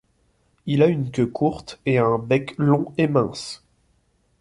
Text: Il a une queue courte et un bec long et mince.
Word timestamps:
Il 0.65 0.81
a 0.81 0.87
une 0.87 1.11
queue 1.11 1.27
courte 1.27 1.79
et 1.85 1.99
un 1.99 2.17
bec 2.17 2.55
long 2.57 2.91
et 2.97 3.07
mince. 3.07 3.63